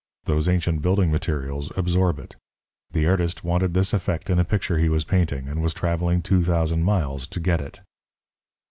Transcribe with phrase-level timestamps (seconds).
[0.23, 2.35] Those ancient building materials absorb it.
[2.89, 6.43] The artist wanted this effect in a picture he was painting, and was traveling two
[6.43, 7.81] thousand miles to get it.